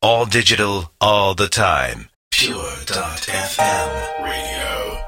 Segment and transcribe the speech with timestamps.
[0.00, 2.08] All digital, all the time.
[2.30, 3.90] Pure.fm
[4.22, 5.00] Radio.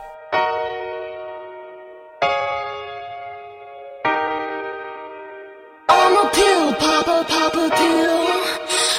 [5.88, 8.26] I'm a pill popper, popper pill.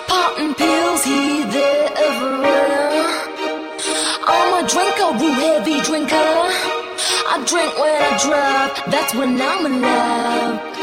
[0.07, 2.91] Popping pills here, there, everywhere.
[4.27, 6.15] I'm a drinker, brew heavy drinker.
[6.15, 10.80] I drink when I drive, that's when I'm alive.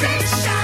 [0.00, 0.57] Temptation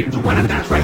[0.00, 0.81] and dance right here.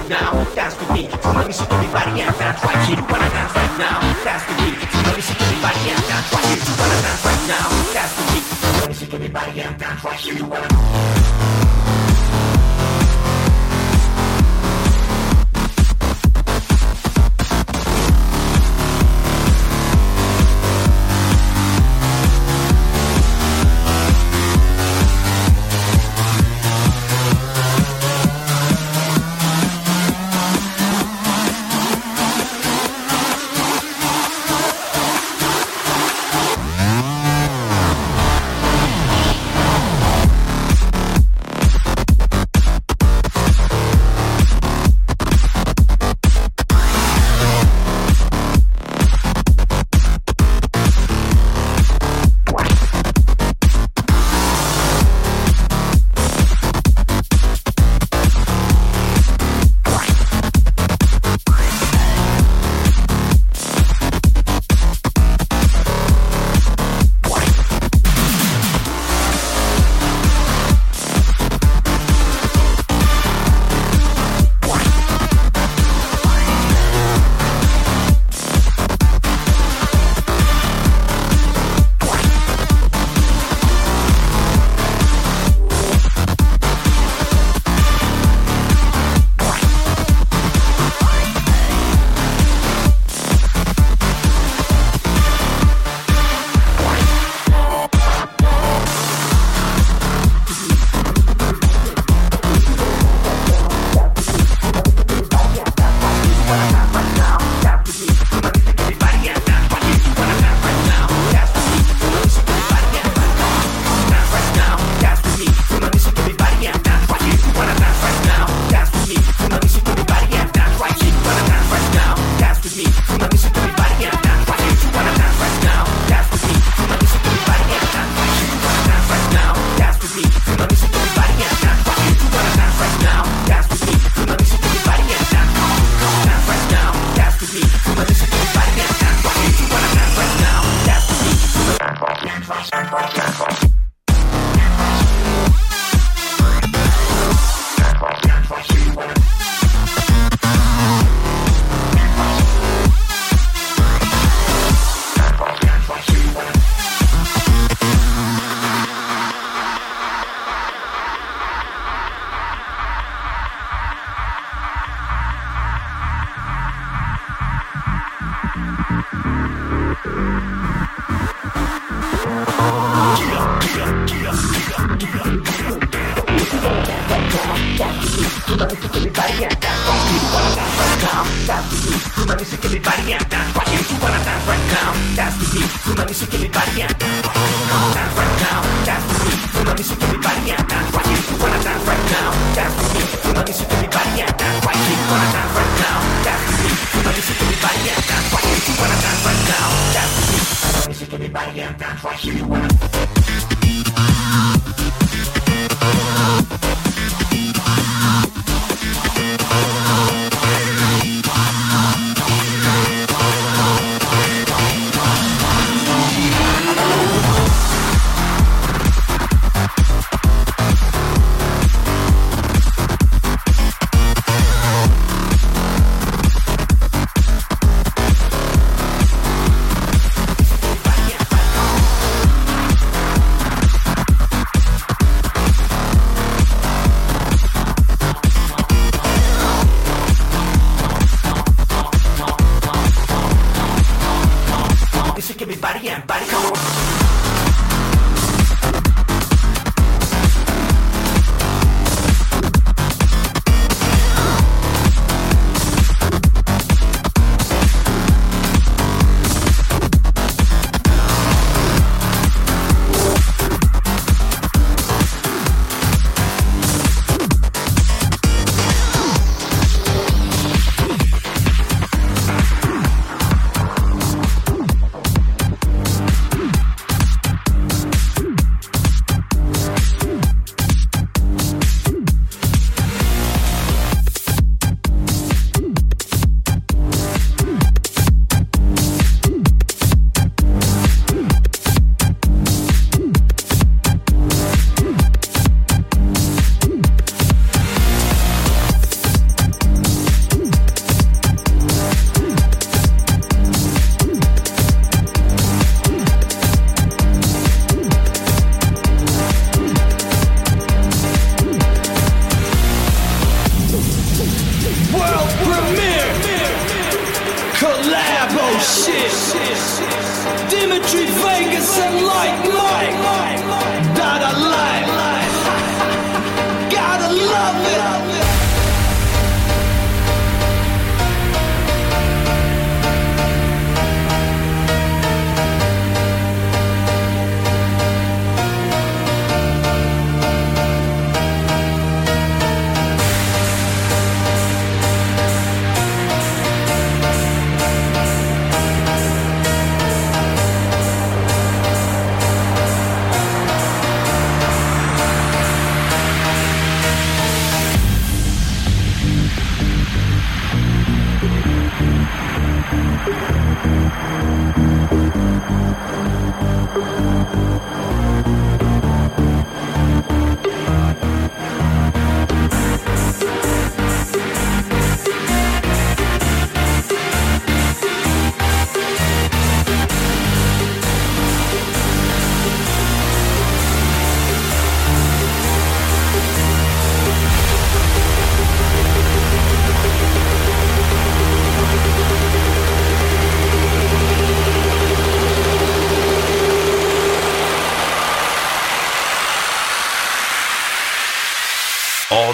[178.59, 181.22] human is everybody and that's why you wanna dance right now.
[181.46, 182.02] That's the beat.
[182.18, 184.90] Human is everybody and that's why you wanna dance right now.
[185.14, 185.70] That's the beat.
[185.86, 188.59] Human is everybody and that's why you wanna dance right now.
[188.82, 189.38] That's the beat.
[189.54, 192.30] Human is everybody and that's why you wanna dance right now.
[192.59, 193.09] That's the beat.
[193.22, 195.98] Human is everybody and that's why you wanna dance right now.
[196.26, 196.78] That's the beat.
[196.98, 199.68] Human is everybody and that's why you wanna dance right now.
[199.94, 200.46] That's the beat.
[200.74, 202.88] Human is everybody and that's why you wanna.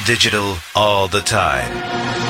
[0.05, 2.24] Digital, all the time.